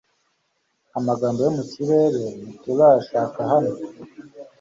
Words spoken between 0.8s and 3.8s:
Amagambo yo mu kirere ntituyashaka hano